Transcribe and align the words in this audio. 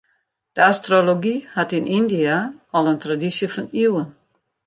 De 0.55 0.61
astrology 0.71 1.35
hat 1.55 1.75
yn 1.77 1.91
Yndia 1.99 2.37
al 2.75 2.89
in 2.93 2.99
tradysje 3.03 3.47
fan 3.53 3.67
iuwen. 3.83 4.07